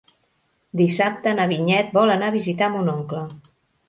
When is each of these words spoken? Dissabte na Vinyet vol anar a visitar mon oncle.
Dissabte 0.79 1.33
na 1.39 1.45
Vinyet 1.51 1.91
vol 1.97 2.13
anar 2.13 2.31
a 2.33 2.35
visitar 2.37 2.71
mon 2.77 2.91
oncle. 2.95 3.21